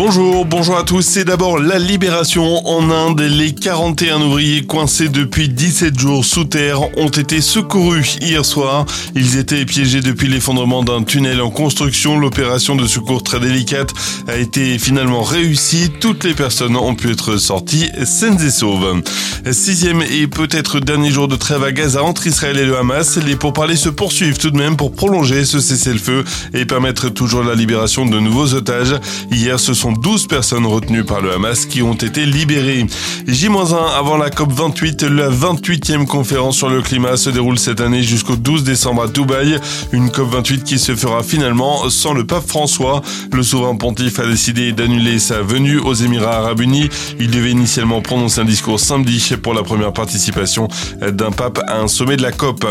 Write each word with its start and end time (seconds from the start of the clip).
Bonjour, 0.00 0.44
bonjour 0.44 0.78
à 0.78 0.84
tous. 0.84 1.02
C'est 1.02 1.24
d'abord 1.24 1.58
la 1.58 1.80
libération 1.80 2.64
en 2.68 2.88
Inde. 2.88 3.20
Les 3.20 3.52
41 3.52 4.20
ouvriers 4.22 4.64
coincés 4.64 5.08
depuis 5.08 5.48
17 5.48 5.98
jours 5.98 6.24
sous 6.24 6.44
terre 6.44 6.96
ont 6.96 7.08
été 7.08 7.40
secourus 7.40 8.16
hier 8.20 8.44
soir. 8.44 8.86
Ils 9.16 9.38
étaient 9.38 9.64
piégés 9.64 10.00
depuis 10.00 10.28
l'effondrement 10.28 10.84
d'un 10.84 11.02
tunnel 11.02 11.40
en 11.40 11.50
construction. 11.50 12.16
L'opération 12.16 12.76
de 12.76 12.86
secours 12.86 13.24
très 13.24 13.40
délicate 13.40 13.92
a 14.28 14.36
été 14.36 14.78
finalement 14.78 15.24
réussie. 15.24 15.90
Toutes 15.98 16.22
les 16.22 16.34
personnes 16.34 16.76
ont 16.76 16.94
pu 16.94 17.10
être 17.10 17.36
sorties 17.36 17.90
saines 18.04 18.40
et 18.40 18.50
sauves. 18.50 19.02
Sixième 19.50 20.02
et 20.02 20.28
peut-être 20.28 20.78
dernier 20.78 21.10
jour 21.10 21.26
de 21.26 21.34
trêve 21.34 21.64
à 21.64 21.72
Gaza 21.72 22.04
entre 22.04 22.28
Israël 22.28 22.56
et 22.58 22.66
le 22.66 22.78
Hamas. 22.78 23.16
Les 23.16 23.34
pourparlers 23.34 23.74
se 23.74 23.88
poursuivent 23.88 24.38
tout 24.38 24.52
de 24.52 24.58
même 24.58 24.76
pour 24.76 24.92
prolonger 24.92 25.44
ce 25.44 25.58
cessez-le-feu 25.58 26.24
et 26.54 26.66
permettre 26.66 27.08
toujours 27.08 27.42
la 27.42 27.56
libération 27.56 28.06
de 28.06 28.20
nouveaux 28.20 28.54
otages. 28.54 28.94
Hier, 29.32 29.58
ce 29.58 29.74
sont 29.74 29.87
12 29.92 30.26
personnes 30.26 30.66
retenues 30.66 31.04
par 31.04 31.20
le 31.20 31.32
Hamas 31.32 31.66
qui 31.66 31.82
ont 31.82 31.94
été 31.94 32.26
libérées. 32.26 32.86
J-1 33.26 33.74
avant 33.96 34.16
la 34.16 34.30
COP28, 34.30 35.06
la 35.06 35.30
28e 35.30 36.06
conférence 36.06 36.56
sur 36.56 36.68
le 36.68 36.82
climat 36.82 37.16
se 37.16 37.30
déroule 37.30 37.58
cette 37.58 37.80
année 37.80 38.02
jusqu'au 38.02 38.36
12 38.36 38.64
décembre 38.64 39.02
à 39.02 39.08
Dubaï. 39.08 39.58
Une 39.92 40.08
COP28 40.08 40.62
qui 40.62 40.78
se 40.78 40.94
fera 40.94 41.22
finalement 41.22 41.88
sans 41.90 42.14
le 42.14 42.26
pape 42.26 42.46
François. 42.46 43.02
Le 43.32 43.42
souverain 43.42 43.76
pontife 43.76 44.18
a 44.18 44.26
décidé 44.26 44.72
d'annuler 44.72 45.18
sa 45.18 45.42
venue 45.42 45.78
aux 45.78 45.94
Émirats 45.94 46.38
Arabes 46.38 46.60
Unis. 46.60 46.88
Il 47.18 47.30
devait 47.30 47.50
initialement 47.50 48.00
prononcer 48.00 48.40
un 48.40 48.44
discours 48.44 48.80
samedi 48.80 49.34
pour 49.42 49.54
la 49.54 49.62
première 49.62 49.92
participation 49.92 50.68
d'un 51.00 51.30
pape 51.30 51.60
à 51.66 51.78
un 51.80 51.88
sommet 51.88 52.16
de 52.16 52.22
la 52.22 52.32
COP. 52.32 52.64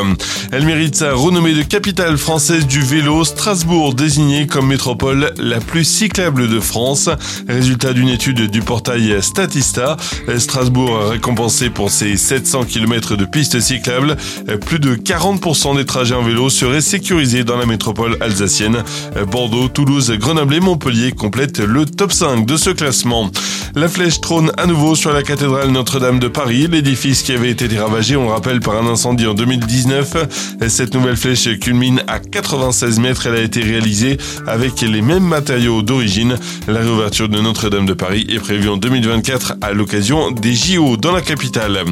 Elle 0.51 0.65
mérite 0.65 0.95
sa 0.95 1.13
renommée 1.13 1.53
de 1.53 1.63
capitale 1.63 2.17
française 2.17 2.65
du 2.67 2.81
vélo. 2.81 3.23
Strasbourg 3.23 3.93
désignée 3.93 4.47
comme 4.47 4.67
métropole 4.67 5.33
la 5.37 5.59
plus 5.59 5.83
cyclable 5.83 6.47
de 6.47 6.59
France. 6.59 7.06
Résultat 7.47 7.93
d'une 7.93 8.09
étude 8.09 8.49
du 8.49 8.61
portail 8.61 9.21
Statista. 9.21 9.97
Strasbourg 10.37 11.09
récompensé 11.09 11.69
pour 11.69 11.91
ses 11.91 12.17
700 12.17 12.65
km 12.65 13.15
de 13.15 13.25
pistes 13.25 13.59
cyclables. 13.59 14.15
Plus 14.65 14.79
de 14.79 14.95
40% 14.95 15.75
des 15.77 15.85
trajets 15.85 16.15
en 16.15 16.23
vélo 16.23 16.49
seraient 16.49 16.81
sécurisés 16.81 17.43
dans 17.43 17.57
la 17.57 17.65
métropole 17.65 18.17
alsacienne. 18.21 18.83
Bordeaux, 19.29 19.67
Toulouse, 19.67 20.11
Grenoble 20.11 20.55
et 20.55 20.59
Montpellier 20.59 21.11
complètent 21.11 21.59
le 21.59 21.85
top 21.85 22.11
5 22.11 22.45
de 22.45 22.57
ce 22.57 22.69
classement. 22.69 23.31
La 23.77 23.87
flèche 23.87 24.21
trône 24.21 24.51
à 24.57 24.65
nouveau 24.65 24.95
sur 24.95 25.13
la 25.13 25.21
cathédrale 25.21 25.69
Notre-Dame 25.69 26.17
de 26.17 26.27
Paris, 26.27 26.67
l'édifice 26.67 27.21
qui 27.21 27.31
avait 27.31 27.51
été 27.51 27.67
ravagé, 27.77 28.15
on 28.15 28.23
le 28.23 28.31
rappelle, 28.31 28.59
par 28.59 28.75
un 28.75 28.87
incendie 28.87 29.27
en 29.27 29.35
2019. 29.35 30.57
Cette 30.67 30.95
nouvelle 30.95 31.15
flèche 31.15 31.47
culmine 31.59 32.01
à 32.07 32.17
96 32.17 32.99
mètres. 32.99 33.27
Elle 33.27 33.35
a 33.35 33.41
été 33.41 33.61
réalisée 33.61 34.17
avec 34.47 34.81
les 34.81 35.03
mêmes 35.03 35.27
matériaux 35.27 35.83
d'origine. 35.83 36.37
La 36.67 36.79
réouverture 36.79 37.29
de 37.29 37.39
Notre-Dame 37.39 37.85
de 37.85 37.93
Paris 37.93 38.25
est 38.29 38.39
prévue 38.39 38.67
en 38.67 38.77
2024 38.77 39.57
à 39.61 39.73
l'occasion 39.73 40.31
des 40.31 40.55
JO 40.55 40.97
dans 40.97 41.11
la 41.11 41.21
capitale. 41.21 41.83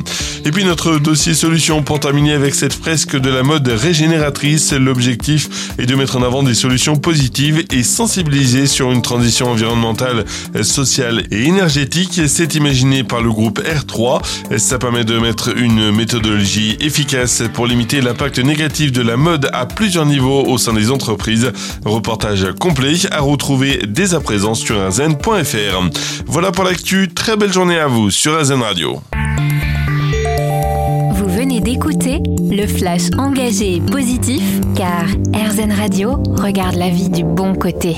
Et 0.44 0.50
puis 0.50 0.66
notre 0.66 0.98
dossier 0.98 1.36
solution 1.36 1.84
pour 1.84 2.00
terminer 2.00 2.34
avec 2.34 2.56
cette 2.56 2.74
fresque 2.74 3.16
de 3.16 3.30
la 3.30 3.44
mode 3.44 3.68
régénératrice. 3.68 4.74
L'objectif 4.74 5.72
est 5.78 5.86
de 5.86 5.94
mettre 5.94 6.18
en 6.18 6.24
avant 6.24 6.42
des 6.42 6.56
solutions 6.56 6.96
positives 6.96 7.64
et 7.72 7.84
sensibiliser 7.84 8.66
sur 8.66 8.92
une 8.92 9.04
transition 9.04 9.52
environnementale, 9.52 10.26
sociale 10.64 11.26
et 11.30 11.44
c'est 12.28 12.56
imaginé 12.56 13.04
par 13.04 13.22
le 13.22 13.32
groupe 13.32 13.60
R3. 13.60 14.58
Ça 14.58 14.80
permet 14.80 15.04
de 15.04 15.20
mettre 15.20 15.58
une 15.58 15.92
méthodologie 15.92 16.78
efficace 16.80 17.44
pour 17.54 17.68
limiter 17.68 18.00
l'impact 18.00 18.40
négatif 18.40 18.94
de 18.94 19.02
la 19.02 19.18
mode 19.18 19.50
à 19.52 19.66
plusieurs 19.66 20.06
niveaux 20.06 20.46
au 20.46 20.58
sein 20.58 20.74
des 20.74 20.90
entreprises. 20.90 21.52
Reportage 21.84 22.48
complet 22.60 22.94
à 23.12 23.20
retrouver 23.20 23.82
dès 23.88 24.14
à 24.14 24.22
présent 24.22 24.54
sur 24.54 24.80
azen.fr. 24.82 25.90
Voilà 26.26 26.52
pour 26.52 26.64
l'actu. 26.64 27.10
Très 27.14 27.36
belle 27.36 27.52
journée 27.52 27.78
à 27.78 27.88
vous 27.88 28.10
sur 28.10 28.38
Azen 28.38 28.62
Radio. 28.62 29.02
Vous 31.12 31.28
venez 31.28 31.60
d'écouter 31.60 32.20
le 32.40 32.68
flash 32.68 33.10
engagé 33.18 33.76
et 33.76 33.82
positif 33.82 34.44
car 34.76 35.06
RZN 35.34 35.74
Radio 35.74 36.24
regarde 36.38 36.76
la 36.76 36.90
vie 36.90 37.10
du 37.10 37.24
bon 37.24 37.54
côté. 37.54 37.98